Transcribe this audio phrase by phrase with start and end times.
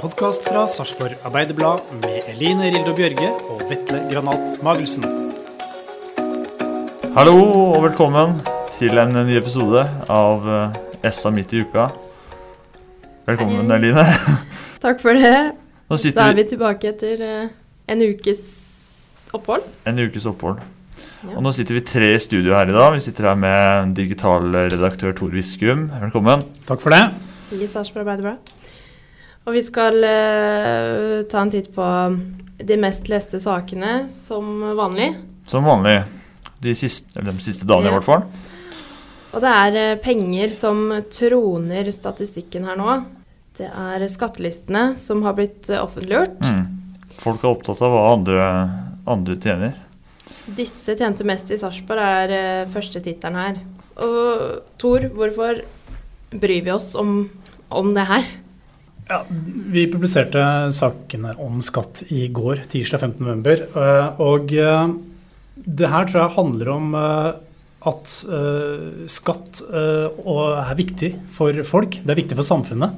[0.00, 5.04] Podkast fra Sarpsborg Arbeiderblad med Eline Rildo Bjørge og Vetle Granat Magelsen.
[7.16, 7.34] Hallo
[7.74, 8.38] og velkommen
[8.78, 11.90] til en ny episode av SA Essa midt i uka.
[13.28, 13.76] Velkommen, Hei.
[13.76, 14.04] Eline.
[14.84, 15.34] Takk for det.
[15.90, 17.50] Nå Da er vi vi tilbake etter eh,
[17.92, 18.42] en ukes
[19.36, 19.66] opphold.
[19.84, 20.62] en ukes opphold.
[21.26, 21.34] Ja.
[21.36, 22.94] Og nå sitter vi tre i studio her i dag.
[22.96, 25.90] Vi sitter her med digital redaktør Tor Viskum.
[26.00, 26.46] Velkommen.
[26.64, 27.04] Takk for det.
[27.52, 28.59] i Sarpsborg Arbeiderblad.
[29.48, 31.86] Og vi skal uh, ta en titt på
[32.60, 35.14] de mest leste sakene som vanlig.
[35.48, 36.02] Som vanlig.
[36.60, 37.94] De siste, de siste dagene, Ja.
[37.94, 38.26] i hvert fall.
[39.30, 42.96] Og det er eh, penger som troner statistikken her nå.
[43.56, 46.42] Det er skattelistene som har blitt eh, offentliggjort.
[46.42, 46.64] Mm.
[47.20, 48.48] Folk er opptatt av hva andre,
[49.08, 49.78] andre tjener.
[50.58, 53.62] Disse tjente mest i Sarpsborg er første tittelen her.
[54.02, 55.62] Og Tor, hvorfor
[56.34, 57.28] bryr vi oss om,
[57.70, 58.26] om det her?
[59.10, 59.24] Ja,
[59.74, 63.64] vi publiserte sakene om skatt i går, tirsdag 15.11.
[64.22, 64.92] Og eh,
[65.66, 67.30] det her tror jeg handler om eh,
[67.90, 71.98] at eh, skatt eh, er viktig for folk.
[72.04, 72.94] Det er viktig for samfunnet.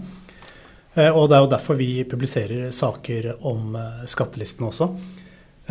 [0.99, 4.91] Eh, Og det er jo derfor vi publiserer saker om skattelistene skattelisten også.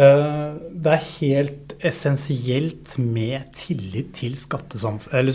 [0.01, 4.33] Eh, Det er helt essensielt med tillit til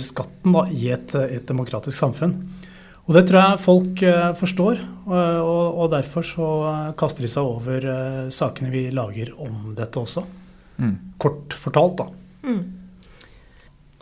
[0.02, 2.40] skatten da, i et, et demokratisk samfunn.
[3.06, 7.30] Og det tror jeg folk eh, forstår, og, og, og derfor så eh, kaster de
[7.30, 10.24] seg over eh, sakene vi lager om dette også.
[10.82, 10.96] Mm.
[11.22, 12.08] Kort fortalt, da.
[12.46, 12.64] Mm.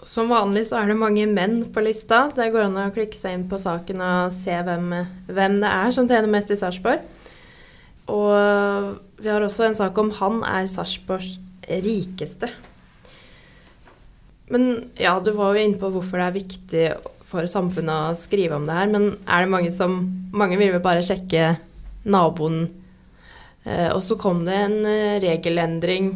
[0.09, 2.27] Som vanlig så er det mange menn på lista.
[2.33, 4.91] Det går an å klikke seg inn på saken og se hvem,
[5.29, 7.05] hvem det er som tjener mest i Sarpsborg.
[8.13, 12.51] Og vi har også en sak om han er Sarpsborgs rikeste.
[14.53, 16.85] Men ja, du var jo inne på hvorfor det er viktig
[17.35, 18.89] for samfunnet å skrive om det her.
[18.93, 20.03] Men er det mange som
[20.35, 21.53] Mange vil vel bare sjekke
[22.11, 22.65] naboen.
[23.63, 26.09] Eh, og så kom det en eh, regelendring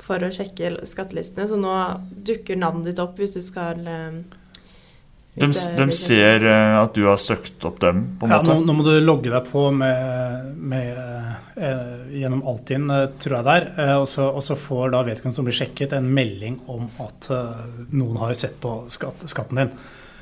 [0.00, 1.74] for å sjekke skattelistene, så nå
[2.24, 4.16] dukker navnet ditt opp hvis du skal eh,
[5.40, 8.54] De, de ser eh, at du har søkt opp dem, på en Ja, måte.
[8.58, 10.96] nå, nå må du logge deg på med, med,
[11.56, 13.68] eh, gjennom Altinn, eh, tror jeg det er.
[13.86, 17.30] Eh, og, så, og så får da vedkommende som blir sjekket, en melding om at
[17.30, 19.72] eh, noen har sett på skatt, skatten din.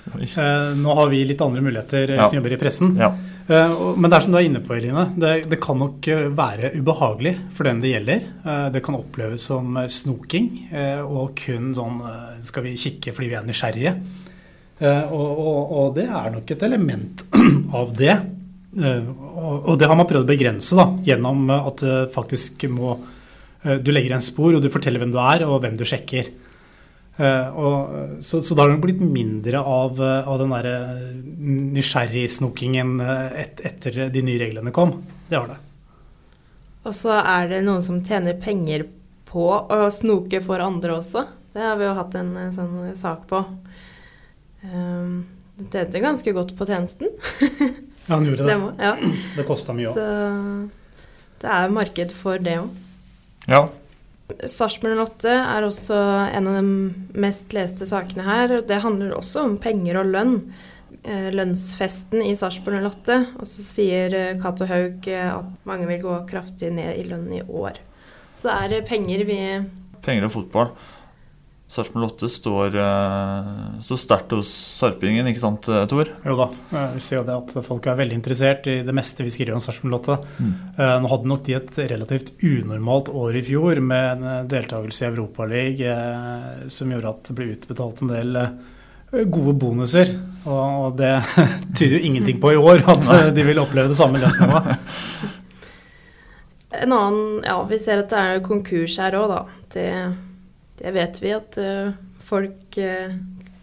[0.07, 2.27] Eh, nå har vi litt andre muligheter Ja.
[2.31, 2.93] som jobber i pressen.
[3.01, 3.09] Ja.
[3.49, 5.09] Eh, Men det er som du er inne på, Eline.
[5.19, 6.07] Det, det kan nok
[6.39, 8.23] være ubehagelig for den det gjelder.
[8.47, 11.99] Eh, Det kan oppleves som snoking eh, og kun sånn
[12.47, 13.97] Skal vi kikke fordi vi er nysgjerrige?
[14.79, 17.23] Eh, Og, og, og det er nok et element
[17.81, 18.17] av det.
[18.77, 22.97] Eh, Og, det har man prøvd å begrense da, gjennom eh, at du faktisk må
[23.65, 26.29] eh, Du legger en spor, og du forteller hvem du er, og hvem du sjekker.
[27.17, 30.75] Eh, og, så, så da har det blitt mindre av, eh, av den derre
[31.77, 34.99] nysgjerrigsnokingen eh, et, etter de nye reglene kom.
[35.31, 35.57] Det har det.
[36.87, 38.85] Og så er det noen som tjener penger
[39.27, 41.25] på å snoke for andre også.
[41.57, 43.41] Det har vi jo hatt en eh, sånn sak på.
[44.73, 47.09] Um, det tjente ganske godt på tjenesten.
[48.07, 48.85] Ja, han gjorde Det det.
[48.85, 48.93] ja.
[49.37, 49.97] Det kosta mye òg.
[49.97, 50.07] Så
[51.43, 52.71] det er marked for det òg.
[53.49, 53.67] ja.
[54.27, 55.97] Sarpsborg 08 er også
[56.35, 58.57] en av de mest leste sakene her.
[58.67, 60.33] Det handler også om penger og lønn.
[61.07, 63.21] Eh, lønnsfesten i Sarpsborg 08.
[63.39, 67.29] Og så sier eh, Cato Haug eh, at mange vil gå kraftig ned i lønn
[67.39, 67.79] i år.
[68.35, 69.39] Så det er penger vi
[70.03, 70.75] Penger og fotball.
[71.69, 74.49] Sarpsborg 8 står, eh, står sterkt hos
[74.79, 76.09] sarpingen, ikke sant, eh, Tor?
[76.25, 76.47] Jo da.
[76.79, 79.57] eh, Vi ser jo det at folk er veldig interessert i det meste vi skriver
[79.57, 80.17] om Sarpsborg 8.
[80.39, 80.53] Mm.
[81.03, 86.71] Nå hadde nok de et relativt unormalt år i fjor med en deltakelse i Europaligaen
[86.71, 88.41] som gjorde at det ble utbetalt en del
[89.35, 90.15] gode bonuser.
[90.47, 91.17] Og det
[91.77, 94.63] tyder jo ingenting på i år, at de vil oppleve det samme løsninga.
[96.77, 99.39] En annen Ja, vi ser at det er konkurs her òg, da.
[99.73, 99.85] Det,
[100.81, 101.95] det, vet vi at uh,
[102.27, 103.15] folk uh,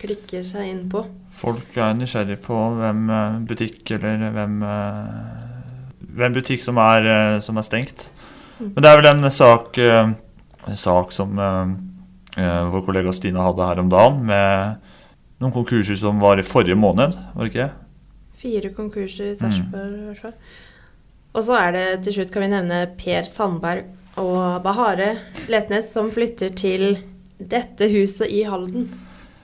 [0.02, 1.04] klikker seg inn på.
[1.34, 4.58] Folk er nysgjerrig på hvem uh, butikk eller hvem,
[6.14, 8.10] hvem butikk som er, som er, stengt.
[8.60, 8.74] Mm.
[8.76, 11.40] Men det er vel en sak, en sak som
[12.34, 14.78] vår kollega Stina hadde her om dagen, med
[15.42, 17.72] noen konkurser som var i forrige måned, var det ikke?
[18.44, 20.38] Fire konkurser i Sarpsborg, i hvert fall.
[21.34, 23.90] Og så er det til slutt kan vi nevne Per Sandberg
[24.22, 25.16] og Bahare
[25.50, 26.98] Letnes som flytter til
[27.38, 28.88] dette huset i Halden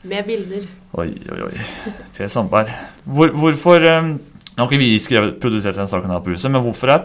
[0.07, 0.68] med bilder.
[1.00, 1.95] Oi, oi, oi.
[2.16, 2.69] Per Sandberg.
[3.04, 4.13] Hvor, hvorfor um,
[4.54, 7.04] Nå har ikke vi skrevet, produsert denne saken her på huset, men hvorfor er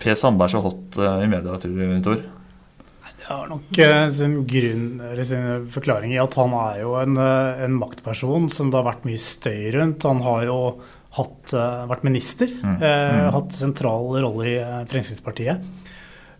[0.00, 1.56] Per Sandberg så hot uh, i media,
[2.04, 2.22] Tor?
[3.20, 7.20] Det har nok uh, sin grunn, eller sin forklaring i at han er jo en,
[7.20, 10.08] en maktperson som det har vært mye støy rundt.
[10.08, 10.58] Han har jo
[11.18, 11.52] hatt,
[11.90, 12.76] vært minister, mm.
[12.78, 13.30] Mm.
[13.34, 14.58] hatt sentral rolle i
[14.88, 15.64] Fremskrittspartiet.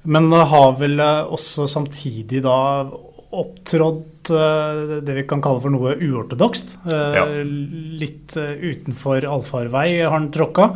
[0.02, 2.56] Men har vel også samtidig da
[3.30, 6.78] opptrådt det vi kan kalle for noe uortodokst.
[6.88, 7.26] Ja.
[8.00, 10.70] Litt utenfor allfarvei har han tråkka.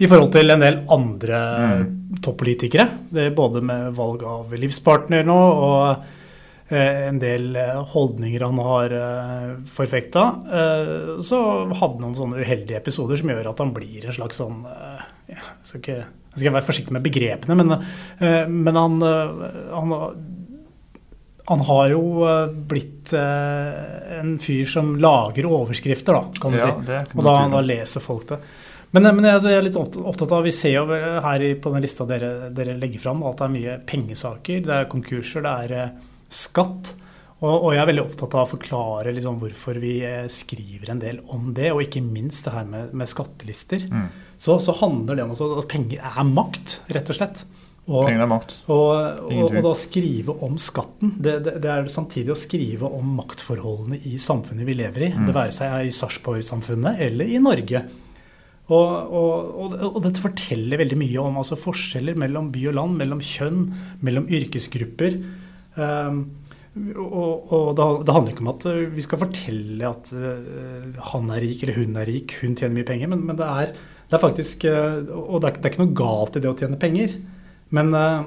[0.00, 1.82] I forhold til en del andre mm.
[2.24, 2.86] toppolitikere.
[3.36, 6.08] Både med valg av livspartner nå og
[6.70, 7.56] en del
[7.90, 8.94] holdninger han har
[9.68, 10.24] forfekta.
[11.20, 14.62] Så hadde han noen sånne uheldige episoder som gjør at han blir en slags sånn
[15.28, 15.98] Jeg skal, ikke,
[16.40, 17.76] jeg skal være forsiktig med begrepene, men,
[18.50, 18.96] men han,
[19.70, 19.94] han
[21.50, 26.68] han har jo eh, blitt eh, en fyr som lager overskrifter, da, kan du ja,
[26.70, 26.98] si.
[27.16, 28.38] Og da, da, leser folk det.
[28.94, 32.06] Men, men altså, jeg er litt opptatt av Vi ser jo her på den lista
[32.06, 35.92] dere, dere legger fram, at det er mye pengesaker, det er konkurser, det er eh,
[36.30, 36.94] skatt.
[37.40, 39.94] Og, og, jeg er veldig opptatt av å forklare liksom hvorfor vi
[40.30, 43.90] skriver en del om det, og ikke minst det her med, med skattelister.
[43.90, 44.10] Mm.
[44.40, 47.42] Så, så, handler det om altså, at penger er makt, rett og slett.
[47.90, 48.52] Og, Penger er makt.
[48.70, 48.90] Og,
[49.26, 53.98] og, og, da skrive om skatten, det, det, det, er samtidig å skrive om maktforholdene
[54.06, 55.10] i samfunnet vi lever i.
[55.12, 55.26] Mm.
[55.26, 57.82] Det være seg i Sarpsborg-samfunnet eller i Norge.
[58.70, 63.64] Og, dette forteller veldig mye om altså, forskjeller mellom by og land, mellom kjønn,
[64.06, 65.18] mellom yrkesgrupper.
[65.74, 66.22] Um,
[66.94, 71.64] og, det, det, handler ikke om at vi skal fortelle at uh, han er rik
[71.66, 73.74] eller hun er rik, hun tjener mye penger, men, men det, er,
[74.10, 76.56] det, er, faktisk uh, Og det er, det er ikke noe galt i det å
[76.58, 77.14] tjene penger.
[77.70, 78.22] Men, eh,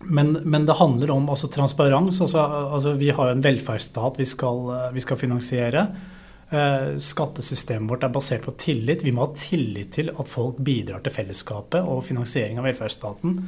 [0.00, 2.20] men, men, det handler om altså, transparens.
[2.20, 5.86] Altså, altså, vi har en velferdsstat vi skal, eh, vi skal finansiere.
[6.52, 9.04] Eh, skattesystemet vårt er basert på tillit.
[9.04, 13.38] Vi må ha tillit til at folk bidrar til fellesskapet og finansiering av velferdsstaten.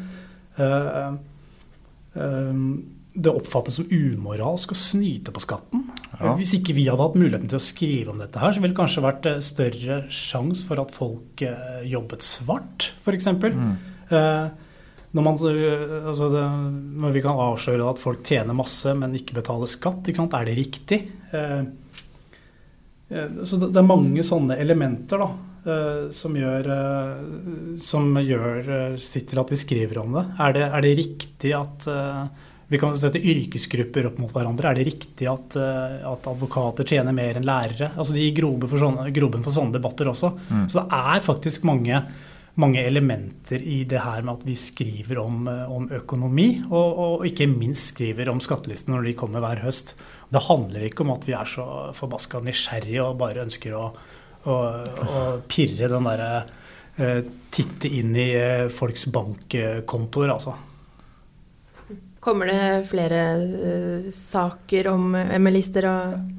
[3.14, 5.86] Det oppfattes som umoralsk å snyte på skatten.
[6.18, 6.34] Ja.
[6.38, 8.80] Hvis ikke vi hadde hatt muligheten til å skrive om dette, her, så ville det
[8.80, 11.44] kanskje vært større sjanse for at folk
[11.86, 13.30] jobbet svart, f.eks.
[13.54, 13.74] Mm
[15.14, 15.36] når, man,
[16.08, 16.42] altså det,
[16.98, 20.54] når, vi kan avsløre at folk tjener masse, men ikke betaler skatt, ikke er det
[20.58, 20.98] riktig?
[21.30, 21.60] Eh,
[23.14, 25.28] eh, så det, er mange sånne elementer da,
[25.70, 26.70] eh, som gjør,
[27.78, 30.24] som gjør sitt til at vi skriver om det.
[30.48, 31.88] Er det, er det riktig at
[32.70, 34.70] vi kan sette yrkesgrupper opp mot hverandre.
[34.70, 37.90] Er det riktig at, at advokater tjener mer enn lærere?
[37.92, 40.32] Altså De gir groben for, for, sånne debatter også.
[40.48, 40.62] Mm.
[40.72, 42.00] Så det er faktisk mange
[42.60, 47.24] mange elementer i det her med at vi skriver om, eh, om økonomi, og, og,
[47.26, 49.94] ikke minst skriver om skattelistene når de kommer hver høst.
[50.30, 53.88] Det handler ikke om at vi er så forbaska nysgjerrige og bare ønsker å,
[54.46, 56.30] å, å pirre den derre
[56.96, 57.24] eh,
[57.54, 60.56] Titte inn i eh, folks bankkontoer, altså.
[62.24, 65.84] Kommer det flere uh, saker om ML-lister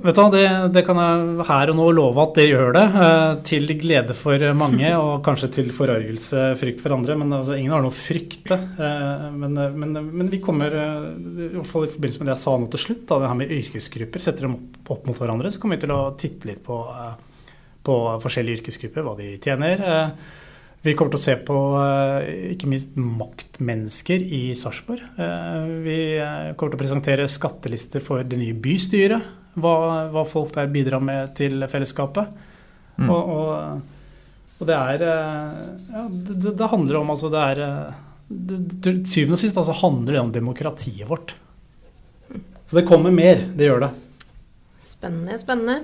[0.02, 2.86] Vet du hva, det, det, kan jeg her og nå love at det gjør det.
[2.96, 7.18] Uh, til glede for mange, og kanskje til forargelse, frykt for andre.
[7.22, 8.58] Men altså, ingen har noe å frykte.
[8.80, 12.56] Uh, men, men, men, vi kommer, i hvert fall i forbindelse med det jeg sa
[12.58, 15.62] nå til slutt, da, det her med yrkesgrupper, setter dem opp, opp, mot hverandre, så
[15.62, 16.80] kommer vi til å titte litt på,
[17.86, 19.86] på forskjellige yrkesgrupper, hva de tjener.
[19.86, 20.42] Uh,
[20.86, 25.02] vi kommer til å se på eh, ikke minst maktmennesker i Sarpsborg.
[25.18, 29.32] Eh, vi eh, kommer til å presentere skattelister for det nye bystyret.
[29.56, 29.76] Hva,
[30.12, 32.30] hva folk der bidrar med til fellesskapet.
[33.00, 33.10] Mm.
[33.10, 33.50] Og, og,
[34.60, 37.60] og, det er ja, det, det, handler om altså det er
[38.86, 41.34] Til syvende og sist altså handler det om demokratiet vårt.
[42.66, 43.48] Så det kommer mer.
[43.58, 43.92] Det gjør det.
[44.86, 45.82] Spennende, spennende.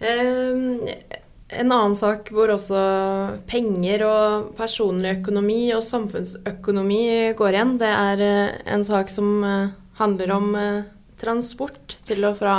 [0.00, 0.88] Uh,
[1.52, 2.80] en annen sak hvor også
[3.50, 7.02] penger og personlig økonomi og samfunnsøkonomi
[7.38, 10.84] går igjen, det er eh, en sak som eh, handler om eh,
[11.20, 12.54] transport til og fra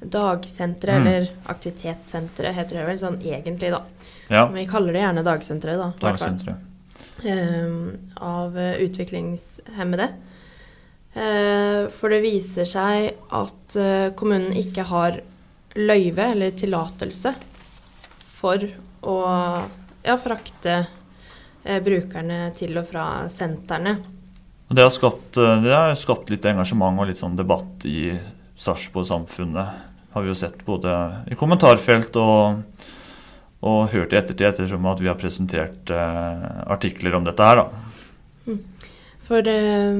[0.00, 1.06] dagsenteret, Mm.
[1.06, 3.82] eller aktivitetssenteret heter det vel sånn egentlig, da.
[4.30, 4.46] Ja.
[4.54, 5.90] Vi kaller det gjerne dagsenteret, da.
[6.00, 6.64] Dagsenteret.
[7.18, 10.06] Um, av utviklingshemmede.
[11.18, 15.18] Uh, For det viser seg at uh, kommunen ikke har
[15.74, 17.32] løyve eller tillatelse
[18.38, 18.62] for
[19.02, 19.16] å
[20.02, 20.76] ja, frakte
[21.64, 23.96] eh, brukerne til og fra sentrene.
[24.68, 28.12] Det har, skapt, eh, det har skapt litt engasjement og litt sånn debatt i
[28.58, 29.84] Sarpsborg-samfunnet.
[30.12, 30.94] Har vi jo sett både
[31.30, 32.62] i kommentarfelt og,
[33.64, 37.62] og hørt i ettertid, ettersom at vi har presentert eh, artikler om dette her.
[37.62, 38.58] da.
[39.28, 39.96] For eh,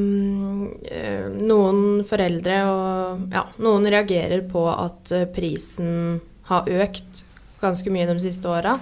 [1.36, 7.24] noen foreldre og ja, noen reagerer på at prisen har økt
[7.62, 8.76] ganske mye de siste åra.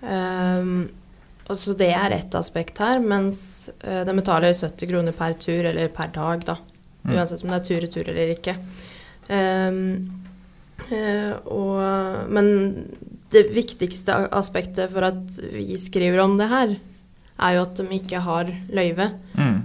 [0.00, 0.88] Um,
[1.48, 5.88] så det er ett aspekt her, mens eh, de betaler 70 kroner per tur eller
[5.94, 6.58] per dag, da.
[7.06, 7.14] Mm.
[7.14, 8.56] Uansett om det er tur-retur eller ikke.
[9.28, 9.80] Um,
[11.48, 11.80] og,
[12.32, 12.50] men
[13.32, 16.76] det viktigste aspektet for at vi skriver om det her,
[17.38, 19.08] er jo at de ikke har løyve.
[19.38, 19.58] Mm.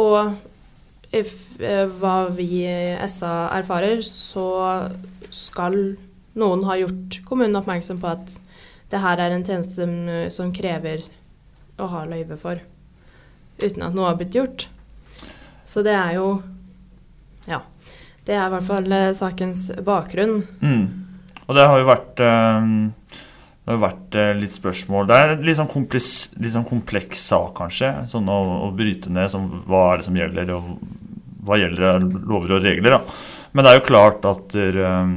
[0.00, 0.34] Og
[1.12, 4.88] if, eh, hva vi i SA erfarer, så
[5.32, 5.96] skal
[6.38, 8.36] noen har gjort kommunen oppmerksom på at
[8.92, 9.92] det her er en tjeneste som,
[10.32, 11.04] som krever
[11.80, 12.60] å ha løyve for,
[13.60, 14.66] uten at noe har blitt gjort.
[15.64, 16.40] Så det er jo
[17.48, 17.62] Ja.
[18.22, 20.44] Det er i hvert fall eh, sakens bakgrunn.
[20.62, 20.84] Mm.
[21.48, 22.68] Og det har jo vært eh,
[23.62, 26.10] det har vært eh, litt spørsmål Det er en litt sånn, kompleks,
[26.42, 27.92] litt sånn kompleks sak, kanskje.
[28.10, 30.72] Sånn å, å bryte ned sånn, hva er det som gjelder, og
[31.46, 32.96] hva gjelder lover og regler.
[32.96, 33.18] Da.
[33.52, 35.14] Men det er jo klart at eh,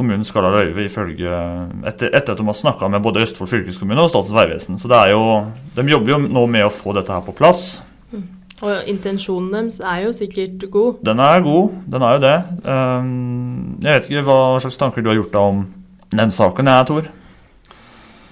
[0.00, 1.36] kommunen skal ha løyve ifølge
[1.86, 4.80] etter, etter at de har snakka med både Østfold fylkeskommune og Statens vegvesen.
[4.80, 5.22] Så det er jo,
[5.76, 7.78] de jobber jo nå med å få dette her på plass.
[8.60, 10.98] Og intensjonen deres er jo sikkert god.
[11.06, 12.34] Den er god, den er jo det.
[12.66, 15.62] Um, jeg vet ikke hva slags tanker du har gjort deg om
[16.20, 17.08] den saken, jeg, Tor?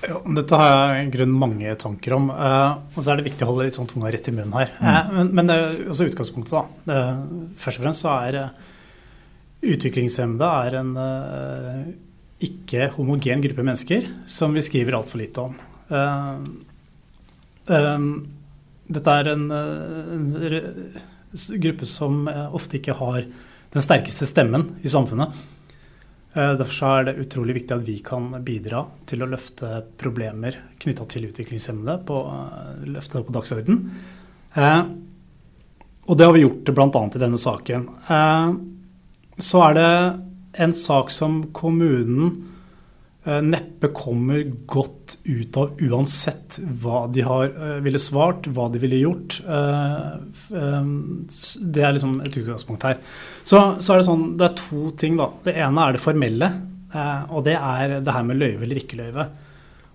[0.09, 2.29] Ja, dette har jeg i grunnen mange tanker om.
[2.31, 4.71] eh, og så er det viktig å holde litt sånn tunga rett i munnen her.
[4.79, 6.63] Eh, men, men det er også utgangspunktet, da.
[6.87, 7.01] Det,
[7.59, 8.69] først og fremst så er eh,
[9.63, 11.83] utviklingshemmede er en uh,
[12.45, 15.57] ikke homogen gruppe mennesker som vi skriver altfor lite om.
[15.91, 16.45] Uh,
[17.67, 18.11] um,
[18.89, 20.29] dette er en, en
[21.61, 23.27] gruppe som ofte ikke har
[23.75, 25.35] den sterkeste stemmen i samfunnet.
[26.33, 31.27] Derfor er det utrolig viktig at vi kan bidra til å løfte problemer knytta til
[31.29, 32.23] utviklingshemmede, på,
[32.95, 33.83] løfte det på dagsorden.
[34.55, 34.83] Eh,
[36.09, 37.03] og det har vi gjort bl.a.
[37.15, 37.89] i denne saken.
[39.39, 39.91] Så er det
[40.59, 42.31] en sak som kommunen
[43.25, 48.83] eh, neppe kommer godt ut av uansett hva de har eh, ville svart, hva de
[48.83, 49.39] ville gjort.
[49.47, 50.15] Eh,
[50.49, 52.99] Det er liksom et utgangspunkt her.
[53.45, 55.31] Så, så er det sånn, det er to ting, da.
[55.45, 56.49] Det ene er det formelle,
[57.29, 59.29] og det er det her med løyve eller ikke løyve.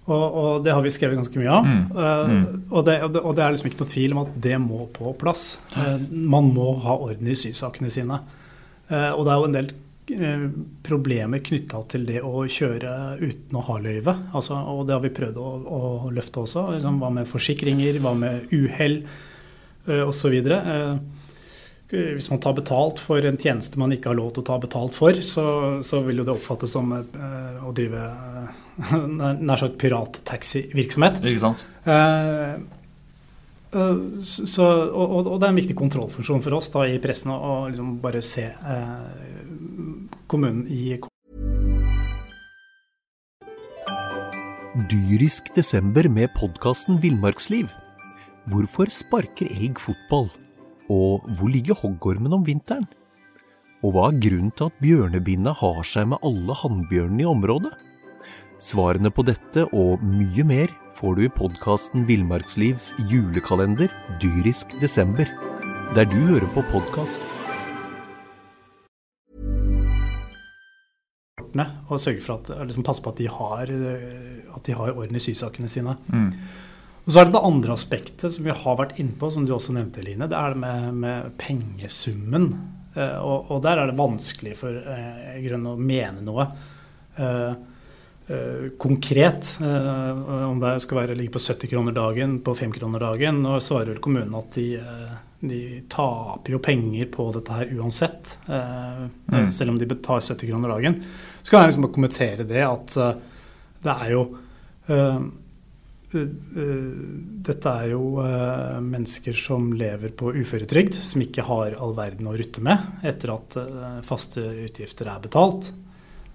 [0.03, 1.67] Og, og det har vi skrevet ganske mye av.
[1.67, 1.83] Mm.
[1.93, 2.63] Mm.
[2.69, 4.85] og, det, og, det, og det er liksom ikke noe tvil om at det må
[4.93, 5.43] på plass.
[6.11, 8.19] Man må ha orden i sysakene sine.
[8.93, 9.71] Eh, og det er jo en del
[10.13, 10.45] eh,
[10.85, 14.15] problemer knytta til det å kjøre uten å ha løyve.
[14.37, 16.69] Altså, og det har vi prøvd å, å løfte også.
[16.77, 19.01] Liksom, hva med forsikringer, hva med uhell
[19.89, 20.39] uh, osv.
[21.93, 24.95] Hvis man tar betalt for en tjeneste man ikke har lov til å ta betalt
[24.97, 25.45] for, så,
[25.85, 28.95] så vil jo det oppfattes som eh, å drive eh,
[29.45, 31.21] nær sagt pirattaxivirksomhet.
[31.21, 31.61] Ikke sant?
[31.85, 32.55] Eh, eh,
[33.73, 37.95] så, og, og- det er en viktig kontrollfunksjon for oss da, i pressen å liksom
[38.03, 39.07] bare se eh,
[40.29, 40.99] kommunen i
[44.89, 47.67] Dyrisk desember med podkasten Villmarksliv.
[48.49, 50.29] Hvorfor sparker elg fotball?
[50.91, 52.87] Og hvor ligger hoggormen om vinteren?
[53.83, 57.73] Og hva er grunnen til at bjørnebinna har seg med alle hannbjørnene i området?
[58.63, 65.29] Svarene på dette og mye mer får du i podkasten Villmarkslivs julekalender Dyrisk desember,
[65.95, 67.21] der du hører på podkast.
[71.93, 75.17] og sørge for at, liksom passe på at de har, eh, at de har orden
[75.17, 75.97] i sysakene sine.
[76.09, 76.31] Mm.
[77.03, 79.53] Og så er det det andre aspektet som vi har vært inne på, som du
[79.53, 80.29] også nevnte, Line.
[80.31, 82.47] Det er det med, med pengesummen.
[82.95, 86.47] Eh, og, og der er det vanskelig for eh, i å mene noe
[87.17, 87.53] eh, eh,
[88.79, 89.57] konkret.
[89.61, 93.45] Eh, om det skal være ligge på 70 kroner dagen, på 5 kroner dagen.
[93.45, 95.13] Og svarer vel kommunen at de, eh,
[95.43, 95.61] de
[95.91, 98.37] taper jo penger på dette her uansett.
[98.47, 99.49] eh, Mm.
[99.49, 101.03] Selv om de betaler 70 kroner dagen.
[101.41, 103.13] Så kan jeg liksom bare kommentere det at eh,
[103.83, 104.37] det er jo
[104.87, 105.19] eh,
[106.13, 112.61] dette er jo mennesker som lever på uføretrygd, som ikke har all verden å rutte
[112.61, 113.57] med etter at
[114.05, 115.71] faste utgifter er betalt.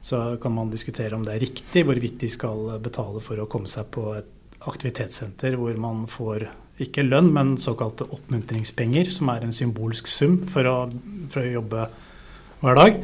[0.05, 3.71] Så kan man diskutere om det er riktig, hvorvidt de skal betale for å komme
[3.71, 6.49] seg på et aktivitetssenter hvor man får
[6.83, 10.77] ikke lønn, men såkalte oppmuntringspenger, som er en symbolsk sum for å,
[11.33, 11.89] for å jobbe
[12.63, 13.01] hver dag.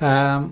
[0.00, 0.50] Uh,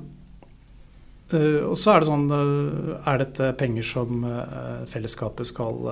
[1.29, 5.83] Uh, og så er det sånn uh, Er dette penger som uh, fellesskapet skal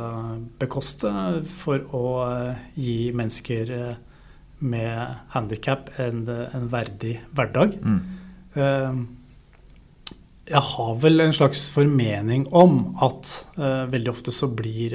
[0.56, 1.10] bekoste
[1.58, 2.04] for å
[2.72, 3.72] gi mennesker
[4.64, 7.76] med handikap en, en, verdig hverdag?
[7.76, 9.02] Mm.
[10.46, 14.94] Jeg har vel en slags formening om at veldig ofte så blir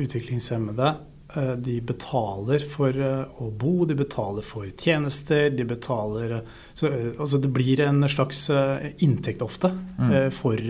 [0.00, 0.94] utviklingshemmede
[1.36, 6.88] Eh, de betaler for eh, å bo, de betaler for tjenester, de betaler eh, så,
[7.18, 8.46] altså Det blir en slags
[9.04, 10.30] inntekt ofte mm.
[10.32, 10.62] for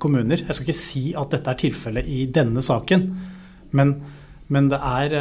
[0.00, 0.42] kommuner.
[0.42, 3.04] Jeg skal ikke si at dette er tilfellet i denne saken,
[3.76, 3.92] men,
[4.48, 5.14] men det er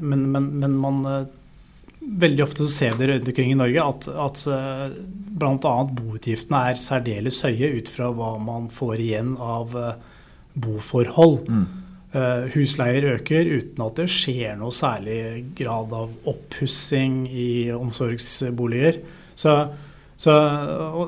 [0.00, 1.28] men, men, men, man
[2.08, 4.44] Veldig ofte så ser dere rundt omkring i Norge at, at
[5.38, 5.74] bl.a.
[5.92, 9.76] boutgiftene er særdeles høye ut fra hva man får igjen av
[10.58, 11.44] boforhold.
[11.52, 11.66] Mm.
[12.08, 19.02] Eh, husleier øker uten at det skjer noe særlig grad av oppussing i omsorgsboliger.
[19.36, 19.52] Så,
[20.18, 20.34] så,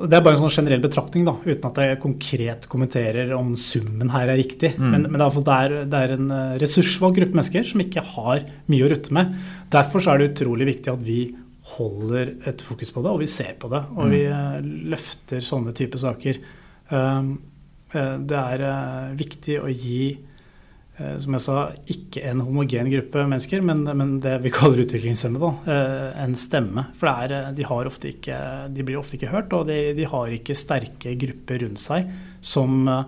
[0.06, 4.12] Det er bare en sånn generell betraktning, da, uten at jeg konkret kommenterer om summen
[4.14, 4.76] her er riktig.
[4.78, 4.86] Mm.
[4.92, 8.86] Men, men det, er, det, er, en eh, ressurssvak gruppe mennesker som ikke har mye
[8.86, 9.34] å rutte med.
[9.74, 11.20] Derfor er det utrolig viktig at vi
[11.74, 13.82] holder et fokus på det, og vi ser på det.
[13.96, 14.14] Og mm.
[14.14, 14.56] vi eh,
[14.94, 16.42] løfter sånne type saker.
[16.90, 18.62] Det er
[19.18, 20.29] viktig å gi Eh,
[21.22, 21.56] som jeg sa,
[21.92, 25.50] ikke en homogen gruppe mennesker, men, men det vi kaller utviklingshemmede.
[25.72, 26.86] Eh, en stemme.
[27.00, 27.66] For er, eh, de,
[28.10, 28.40] ikke,
[28.74, 32.88] de, blir ofte ikke hørt, og de, de, har ikke sterke grupper rundt seg som
[32.88, 33.04] uh,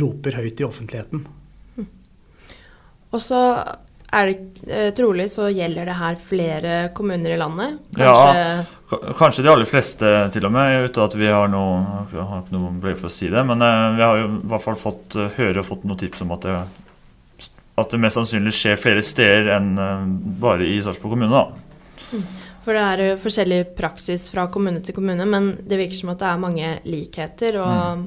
[0.00, 1.22] roper høyt i offentligheten.
[3.14, 3.40] Og så
[4.16, 7.76] er det eh, trolig så gjelder det her flere kommuner i landet?
[7.96, 12.42] Kanskje ja, kanskje de aller fleste til og med, uten at vi har noe, har
[12.42, 13.44] ikke noe belegg for å si det.
[13.48, 16.24] Men eh, vi har jo i hvert fall fått eh, høre og fått noen tips
[16.24, 16.56] om at det,
[17.76, 19.74] at det mest sannsynlig skjer flere steder enn
[20.40, 21.32] bare i Sarpsborg kommune.
[21.44, 22.12] da.
[22.12, 22.26] Mm.
[22.66, 26.22] For det er jo forskjellig praksis fra kommune til kommune, men det virker som at
[26.22, 27.58] det er mange likheter.
[27.62, 28.06] Og mm.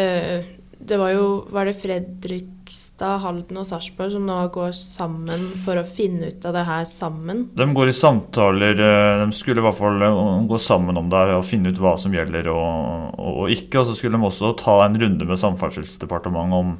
[0.00, 5.80] øh, det var jo Var det Fredrikstad, Halden og Sarpsborg som nå går sammen for
[5.80, 7.48] å finne ut av det her sammen?
[7.58, 8.78] De går i samtaler.
[8.78, 11.82] Eh, de skulle i hvert fall eh, gå sammen om det her og finne ut
[11.82, 13.82] hva som gjelder og, og, og ikke.
[13.82, 16.74] Og så skulle de også ta en runde med Samferdselsdepartementet om,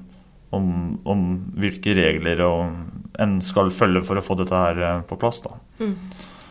[0.54, 0.72] om,
[1.08, 2.44] om hvilke regler
[3.18, 5.42] en skal følge for å få dette her eh, på plass.
[5.46, 5.58] da.
[5.82, 5.96] Mm.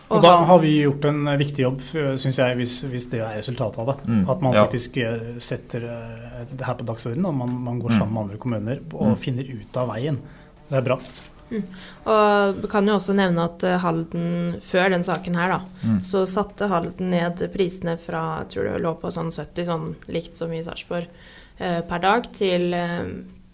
[0.08, 3.82] Og da har vi gjort en viktig jobb, syns jeg, hvis, hvis, det er resultatet
[3.84, 3.98] av det.
[4.08, 4.66] Mm, at man ja.
[4.68, 7.98] faktisk eh, setter eh, det her på dagsordenen, og man, man går mm.
[7.98, 9.18] sammen med andre kommuner og mm.
[9.20, 10.22] finner ut av veien.
[10.70, 11.00] Det er bra.
[11.48, 11.64] Mm.
[12.12, 14.28] Og vi kan jo også nevne at eh, Halden,
[14.68, 15.98] før den saken her, da, mm.
[16.06, 20.40] så satte Halden ned prisene fra jeg tror det lå på sånn 70, sånn likt
[20.40, 21.10] som i Sarpsborg,
[21.58, 23.04] eh, per dag, til eh,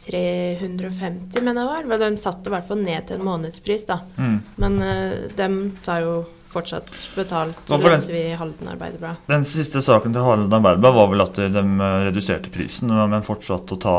[0.03, 1.99] 350, mener jeg var.
[2.01, 4.01] De satte i hvert fall ned til en månedspris, da.
[4.17, 4.39] Mm.
[4.59, 6.15] Men de dem tar jo
[6.53, 9.15] fortsatt betalt, hvis vi Halden bra.
[9.29, 13.75] Den siste saken til Halden Arbeiderblad var vel at de eh, reduserte prisen, men fortsatte
[13.75, 13.95] å ta,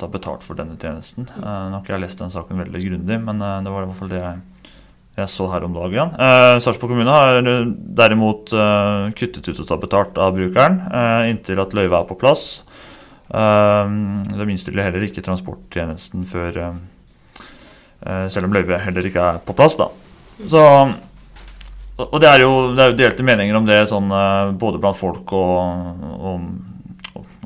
[0.00, 1.28] ta betalt for denne tjenesten.
[1.28, 1.42] Mm.
[1.42, 3.90] Uh, nå har ikke jeg lest den saken veldig grundig, men uh, det var i
[3.90, 4.40] hvert fall det jeg,
[5.20, 6.14] jeg så her om dagen.
[6.16, 7.40] Eh, Sarpsborg kommune har
[7.98, 10.78] derimot eh, kuttet ut å ta betalt av brukeren
[11.28, 12.62] inntil at løyva er på plass.
[13.30, 16.56] de innstiller heller ikke transporttjenesten før
[18.32, 19.76] selv om løyvet heller ikke er på plass.
[19.76, 19.90] da.
[20.48, 20.62] Så
[22.08, 25.32] og det er, jo, det er delte meninger om det sånn, eh, både blant folk
[25.36, 26.44] og, og,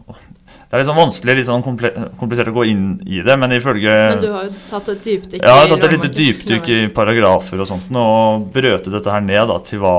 [0.04, 0.18] og,
[0.58, 3.94] Det er litt sånn vanskelig, litt sånn komplisert å gå inn i det, men ifølge
[4.14, 6.80] Men du har jo tatt et dypdykk Ja, jeg har tatt et lite dypdykk i
[6.96, 9.96] paragrafer og sånt, og brøtet dette her ned da, til, hva,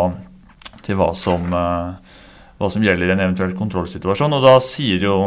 [0.86, 2.22] til hva, som, eh,
[2.62, 4.38] hva som gjelder i en eventuell kontrollsituasjon.
[4.38, 5.18] Og da sier jo,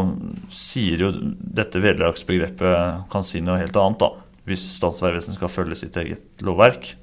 [0.53, 4.14] sier jo dette vederlagsbegrepet kan si noe helt annet, da.
[4.49, 6.95] Hvis Statens vegvesen skal følge sitt eget lovverk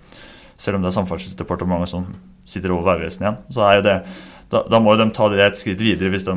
[0.58, 2.08] selv om det er Samferdselsdepartementet som
[2.48, 3.98] sitter over Vegvesenet igjen, så er jo det
[4.52, 6.36] da, da, må de ta det et skritt videre hvis de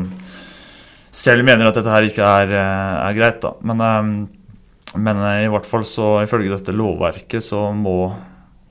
[1.15, 3.41] selv mener at dette her ikke er, eh, er greit.
[3.43, 3.53] da.
[3.63, 8.15] Men, eh, men, eh, i hvert fall så ifølge dette lovverket så må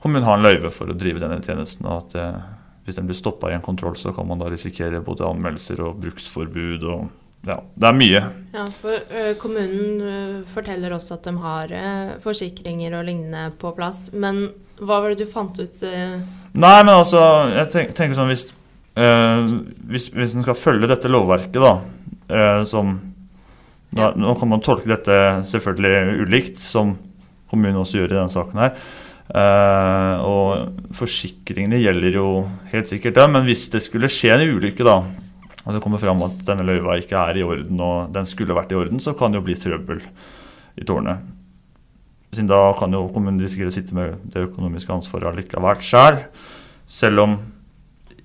[0.02, 1.86] kommunen ha en løyve for å drive denne tjenesten.
[1.86, 2.44] og at
[2.88, 6.00] Hvis den blir stoppa i en kontroll, så kan man da risikere både anmeldelser og
[6.00, 6.82] bruksforbud.
[6.84, 7.10] og
[7.46, 8.22] ja, det er mye.
[8.54, 13.72] Ja, for uh, Kommunen uh, forteller også at de har uh, forsikringer og lignende på
[13.76, 14.08] plass.
[14.12, 14.48] Men
[14.80, 15.84] hva var det du fant ut?
[15.84, 17.20] Nei, men altså,
[17.54, 18.48] jeg tenker, tenker sånn hvis,
[18.94, 22.96] hvis, hvis en skal følge dette lovverket, da, som
[23.88, 25.14] Nå, nå kan man tolke dette
[25.48, 26.90] selvfølgelig ulikt, som
[27.48, 28.74] kommunen også gjør i denne saken her.
[29.28, 32.28] Eh, og forsikringene gjelder jo
[32.72, 35.02] helt sikkert det, men hvis det skulle skje en ulykke, da,
[35.64, 38.72] og det kommer fram at denne løyva ikke er i orden, og den skulle vært
[38.72, 40.00] i orden, så kan det jo bli trøbbel
[40.78, 41.26] i tårnet.
[42.32, 46.18] Siden da kan jo kommunen risikere å sitte med det økonomiske ansvaret allikevel sjøl.
[46.88, 47.36] Selv om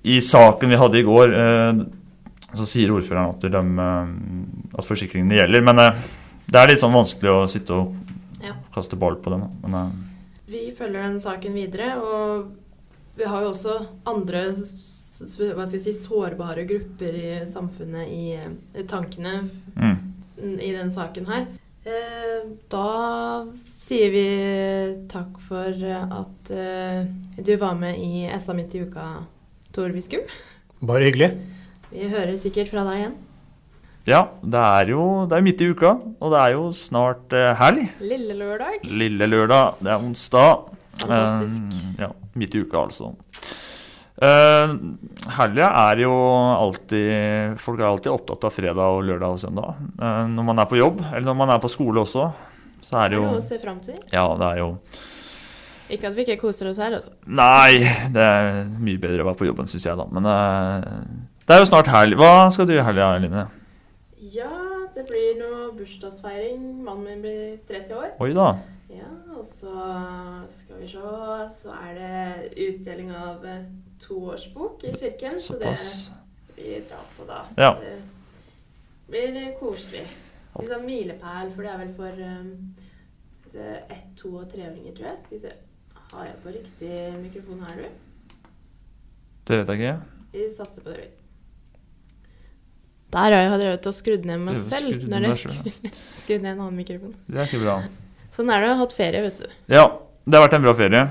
[0.04, 1.84] i saken vi hadde i går, eh,
[2.54, 5.64] så sier ordføreren at, de, eh, at forsikringene gjelder.
[5.64, 6.02] Men eh,
[6.52, 7.94] det er litt sånn vanskelig å sitte og
[8.74, 9.46] kaste ball på dem.
[9.64, 9.94] Men
[10.46, 12.52] Vi følger den saken videre, og
[13.16, 13.78] vi har jo også
[14.10, 14.50] andre
[15.22, 18.24] hva skal jeg si, sårbare grupper i samfunnet i,
[18.74, 19.36] i tankene
[19.76, 19.98] mm.
[20.58, 21.46] i den saken her.
[21.84, 24.26] Eh, Da sier vi
[25.12, 27.04] takk for at eh,
[27.36, 29.04] du var med i SA midt i uka,
[29.74, 30.24] Tor Viskum.
[30.84, 31.30] Bare hyggelig.
[31.92, 33.14] Vi hører sikkert fra deg igjen.
[34.08, 37.52] ja, det er jo det er midt i uka, og det er jo snart eh,
[37.60, 37.84] helg.
[38.00, 38.82] Lille lørdag.
[38.90, 40.66] Lille lørdag, det er onsdag.
[41.04, 41.62] Fantastisk.
[41.62, 43.14] Eh, ja, midt i uka, altså.
[44.14, 44.76] Uh,
[45.34, 49.80] helga er jo alltid Folk er alltid opptatt av fredag og lørdag og søndag.
[49.98, 52.28] Uh, når man er på jobb, eller når man er på skole også,
[52.84, 53.98] så er Det jo noe å se fram til.
[54.14, 54.68] Ja, det er jo
[55.90, 57.10] Ikke at vi ikke koser oss her, altså.
[57.26, 57.82] Nei,
[58.14, 60.06] det er mye bedre å være på jobben, syns jeg, da.
[60.14, 62.16] Men uh, det er jo snart helg.
[62.20, 63.48] Hva skal du i helga, Line?
[64.32, 64.52] Ja,
[64.94, 66.62] det blir noe bursdagsfeiring.
[66.86, 68.14] Mannen min blir 30 år.
[68.22, 68.52] Oi da.
[68.94, 69.74] Ja, og så
[70.54, 71.02] skal vi se
[71.58, 73.42] Så er det utdeling av
[74.00, 75.40] toårsbok i kirken.
[75.40, 76.10] Så det Såpass.
[76.56, 77.42] vi drar på da.
[77.56, 77.70] Ja.
[77.80, 77.96] Det
[79.10, 80.04] blir eh, koselig.
[80.54, 82.50] Litt sånn milepæl, for det er vel for um,
[83.90, 85.18] ett-, to- og treåringer, tror jeg.
[85.26, 85.54] Skal vi se.
[86.14, 88.40] Har jeg på riktig mikrofon her, du?
[89.44, 89.96] Det vet jeg ikke.
[90.34, 91.10] Vi satser på det, vi.
[93.14, 94.88] Der har jeg drevet og skrudd ned meg selv.
[94.94, 97.12] skrudde Når jeg deg selv, skulle skru ned en annen mikrofon.
[97.28, 97.76] Det er ikke bra.
[98.34, 99.52] Sånn er det å ha hatt ferie, vet du.
[99.70, 99.84] Ja,
[100.24, 101.02] det har vært en bra ferie.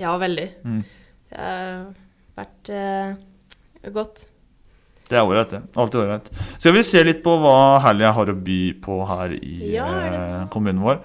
[0.00, 0.46] Ja, veldig.
[0.66, 0.80] Mm.
[1.30, 1.84] Det har
[2.36, 4.26] vært uh, godt.
[5.06, 5.62] Det er ålreit, det.
[5.78, 6.30] Alltid ålreit.
[6.58, 10.46] Skal vi se litt på hva helga har å by på her i Ja, uh,
[10.52, 11.04] kommunen vår.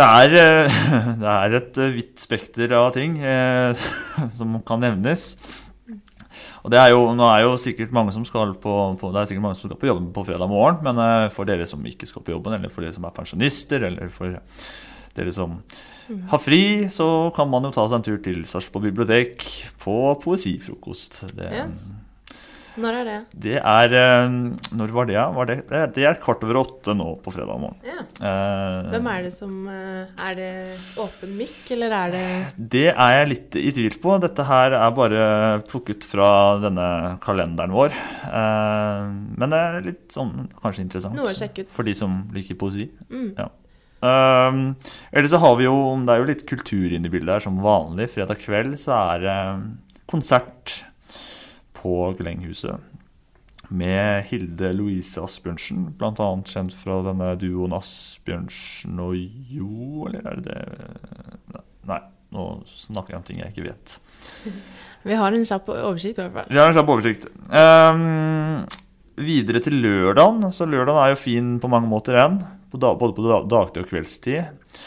[0.00, 0.84] Det er, eh,
[1.22, 3.82] det er et vidt spekter av ting eh,
[4.38, 5.34] som kan nevnes.
[6.60, 9.30] Og det er jo, nå er jo sikkert mange som skal på, på, det er
[9.30, 12.08] sikkert mange som skal på jobben på fredag morgen, men eh, for dere som ikke
[12.08, 14.38] skal på jobben, eller for dere som er pensjonister, eller for
[15.16, 15.58] dere som
[16.30, 19.44] har fri, så kan man jo ta seg en tur til Sarpsborg bibliotek
[19.82, 21.22] på poesifrokost.
[21.36, 21.90] Det, Yes.
[22.80, 23.14] Når er det?
[23.42, 23.92] det er
[24.78, 25.16] Når var det?
[25.18, 27.76] Var det, det det er kvart over åtte nå på fredag morgen.
[27.84, 28.04] Ja.
[28.22, 30.52] Eh, Hvem er det som eh, Er det
[31.02, 32.24] åpen mikk, eller er det
[32.76, 34.14] Det er jeg litt i tvil på.
[34.22, 35.24] Dette her er bare
[35.66, 36.30] plukket fra
[36.62, 36.86] denne
[37.26, 37.90] kalenderen vår.
[38.30, 39.10] Eh,
[39.42, 41.18] men det er litt sånn kanskje interessant.
[41.18, 41.74] Noe å sjekke ut.
[41.74, 42.86] For de som liker poesi.
[43.10, 43.32] Mm.
[43.34, 43.50] Ja.
[44.00, 44.60] Um,
[45.12, 45.74] eller så har vi jo
[46.06, 48.08] Det er jo litt kultur inne i bildet her, som vanlig.
[48.14, 49.40] Fredag kveld så er det
[50.10, 50.80] konsert
[51.76, 52.80] på Glenghuset
[53.70, 56.28] med Hilde Louise Asbjørnsen, bl.a.
[56.50, 60.62] kjent fra denne duoen Asbjørnsen og Jo, eller er det
[61.52, 62.00] det Nei,
[62.34, 63.94] nå snakker jeg om ting jeg ikke vet.
[65.08, 66.50] Vi har en kjapp oversikt, i hvert fall.
[66.52, 67.24] Vi har en kjapp oversikt.
[67.48, 68.66] Um,
[69.16, 70.44] videre til lørdagen.
[70.52, 72.36] Så lørdagen er jo fin på mange måter igjen.
[72.70, 74.80] Både på da- dagtid og kveldstid.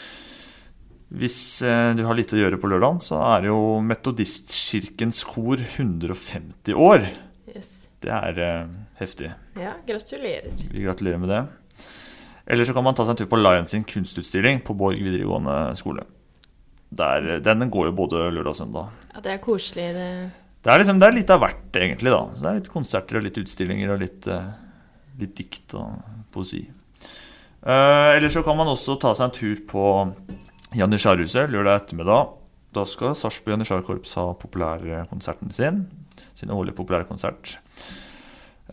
[1.14, 6.74] Hvis eh, du har litt å gjøre på lørdagen, så er jo Metodistkirkens kor 150
[6.74, 7.06] år.
[7.54, 7.84] Yes.
[8.02, 9.30] Det er uh, heftig.
[9.56, 10.50] Ja, gratulerer.
[10.72, 11.42] Vi gratulerer med det.
[12.50, 15.54] Eller så kan man ta seg en tur på Lions sin kunstutstilling på Borg videregående
[15.78, 16.04] skole.
[16.94, 18.90] Der, den går jo både lørdag og søndag.
[19.14, 19.86] Ja, det er koselig.
[19.96, 20.08] Det
[20.64, 22.12] Det er, liksom, det er litt av hvert, egentlig.
[22.12, 22.20] da.
[22.34, 24.52] Så det er litt konserter og litt utstillinger og litt, eh,
[25.20, 26.62] litt dikt og poesi.
[27.64, 29.84] Uh, eller så kan man også ta seg en tur på
[30.76, 32.34] Janitsjarhuset lørdag ettermiddag.
[32.74, 35.84] Da skal Sarpsborg Janitsjarkorps ha populærkonserten sin.
[36.36, 37.54] Sin årlige populærkonsert.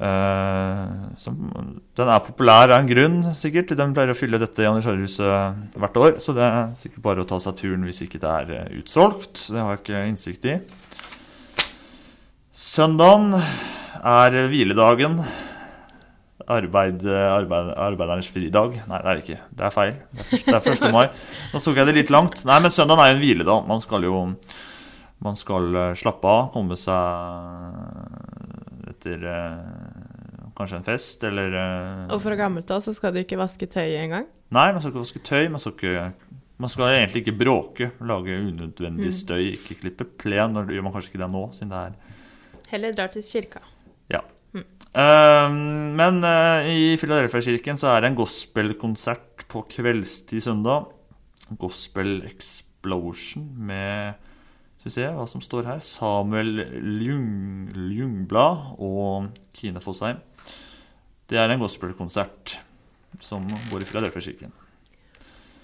[0.02, 1.38] Uh, som,
[2.00, 3.72] den er populær av en grunn, sikkert.
[3.78, 6.18] Den pleier å fylle dette Janitsjarhuset hvert år.
[6.24, 9.46] Så det er sikkert bare å ta seg turen hvis ikke det er eh, utsolgt.
[9.54, 10.58] Det har jeg ikke innsikt i.
[12.52, 15.22] Søndagen er hviledagen.
[16.48, 18.80] Arbeid, arbeid, arbeidernes fridag.
[18.90, 19.40] Nei, det er det ikke.
[19.60, 19.92] Det er feil.
[20.18, 20.96] Det er, først, det er 1.
[20.96, 21.08] mai.
[21.54, 22.42] Nå tok jeg det litt langt.
[22.50, 23.68] Nei, men søndagen er jo en hviledag.
[23.70, 24.16] Man skal jo
[25.22, 26.98] man skal eh, slappe av, komme seg
[28.92, 29.62] etter eh,
[30.58, 34.02] kanskje en fest, eller eh, Og fra gammelt av så skal du ikke vaske tøyet
[34.06, 34.28] engang.
[34.52, 35.44] Nei, man skal ikke vaske tøy.
[35.54, 39.18] Man skal, ikke, man skal egentlig ikke bråke, lage unødvendig Mm.
[39.22, 40.58] støy, ikke klippe plen.
[40.58, 42.00] Når gjør man kanskje ikke det nå, siden det er
[42.72, 43.60] Heller drar til kirka.
[44.10, 44.22] Ja.
[44.92, 45.02] Mm.
[45.02, 45.52] Eh,
[45.98, 50.90] men eh, i Philadelphia-kirken så er det en gospelkonsert på kveldstid søndag.
[51.60, 54.16] Gospel Explosion med
[54.80, 55.80] Skal vi se hva som står her.
[55.86, 56.66] Samuel
[57.04, 60.18] Ljung, Ljungblad og Kine Fossheim.
[61.30, 62.58] Det er en gospelkonsert
[63.22, 64.52] som går i Philadelphia-kirken.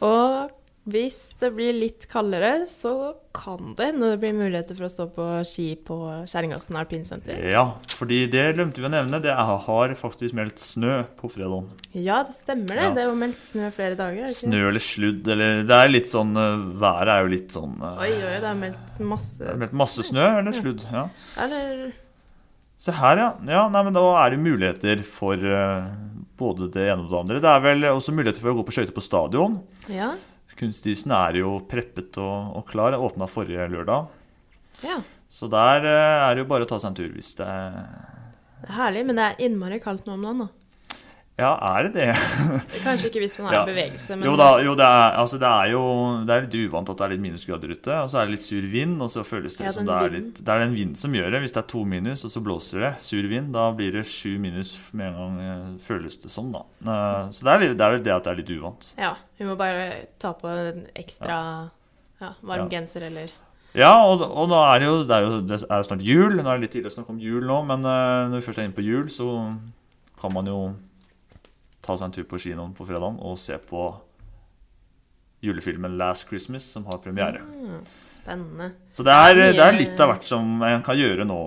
[0.06, 0.52] Og
[0.88, 5.06] hvis det blir litt kaldere, så kan det hende det blir muligheter for å stå
[5.14, 5.98] på ski på
[6.32, 7.38] Kjerringåsen alpinsenter.
[7.52, 9.20] Ja, fordi det glemte vi å nevne.
[9.22, 11.68] Det er- har faktisk meldt snø på fredag.
[11.94, 12.82] Ja, det stemmer det.
[12.88, 12.94] Ja.
[12.96, 14.24] Det er jo meldt snø flere dager.
[14.24, 14.48] er ikke?
[14.48, 18.02] Snø eller sludd eller Det er litt sånn eh, Været er jo litt sånn eh,
[18.02, 20.86] Oi, oi, det er meldt masse Det er meldt masse snø eller sludd.
[20.92, 21.10] Ja.
[21.38, 21.92] Eller
[22.80, 23.30] Se her, ja.
[23.48, 25.88] ja nei, men Da er det muligheter for eh,
[26.38, 27.40] både det ene og det andre.
[27.42, 29.56] Det er vel også muligheter for å gå på skøyter på stadion.
[29.90, 30.12] Ja.
[30.58, 32.96] Kunstisen er jo preppet og, og klar.
[32.98, 34.08] Åpna forrige lørdag.
[34.84, 35.02] ja.
[35.30, 37.74] Så der eh, er det jo bare å ta seg en tur hvis det er
[38.62, 40.46] Det er herlig, men det er innmari kaldt nå om dagen.
[40.46, 40.67] da.
[41.38, 42.06] Ja, er det det?
[42.82, 43.60] Kanskje ikke hvis man er Ja.
[43.62, 45.82] i bevegelse, men Jo da, jo, det er, altså, det er jo
[46.26, 47.94] det er litt uvant at det er litt minusgrader ute.
[48.02, 50.10] Og så er det litt sur vind, og så føles det Ja, som det er
[50.16, 51.42] litt Det er den vinden som gjør det.
[51.46, 54.40] Hvis det er to minus, og så blåser det, sur vind, da blir det sju
[54.42, 56.64] minus med en gang, eh, føles det sånn, da.
[56.82, 58.90] Eh, Så det er, det er vel det at det er litt uvant.
[58.98, 61.70] Ja, vi må bare ta på en ekstra
[62.20, 63.30] ja, varm genser eller
[63.78, 66.34] Ja, og, og nå er det jo Det er jo det er jo snart jul.
[66.42, 68.58] Nå er det litt tidlig å snakke om jul nå, men eh, når vi først
[68.58, 69.30] er inne på jul, så
[70.20, 70.74] kan man jo
[71.88, 73.90] ta seg en tur på kinoen på fredag og se på
[75.44, 77.42] julefilmen 'Last Christmas', som har premiere.
[77.42, 78.72] Mm, Spennende.
[78.92, 81.38] Så det er, det er litt av hvert som en kan gjøre nå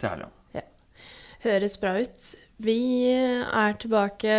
[0.00, 0.30] til helga.
[1.44, 2.30] Høres bra ut.
[2.64, 4.36] Vi er tilbake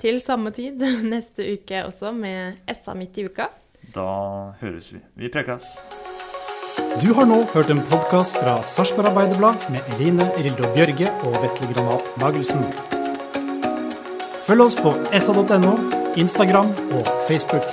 [0.00, 0.80] til samme tid
[1.14, 3.50] neste uke også med SA midt i uka.
[3.92, 4.08] Da
[4.62, 5.02] høres vi.
[5.20, 5.76] Vi prekes.
[7.02, 11.74] Du har nå hørt en podkast fra Sarpsborg Arbeiderblad med Eline Rildo Bjørge og Vetle
[11.74, 12.64] Granat Magelsen.
[14.46, 15.72] Følg oss på sa.no,
[16.14, 17.64] Instagram og Facebook.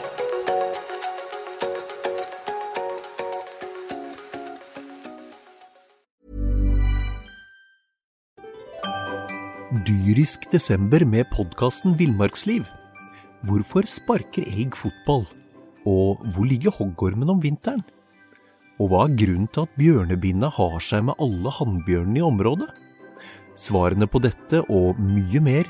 [9.86, 12.65] Dyrisk desember med podkasten Villmarksliv.
[13.45, 15.27] Hvorfor sparker elg fotball?
[15.86, 17.86] Og hvor ligger hoggormen om vinteren?
[18.81, 22.73] Og hva er grunnen til at bjørnebinna har seg med alle hannbjørnene i området?
[23.53, 25.69] Svarene på dette og mye mer